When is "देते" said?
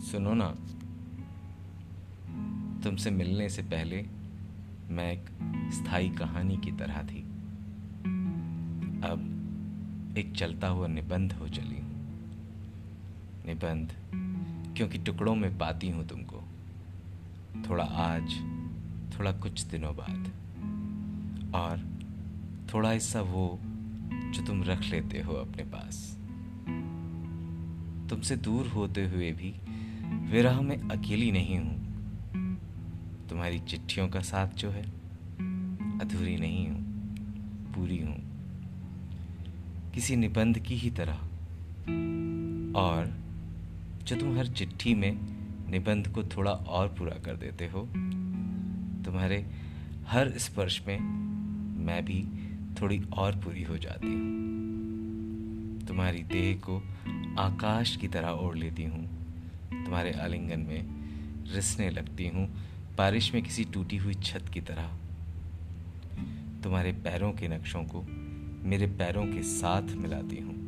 47.36-47.66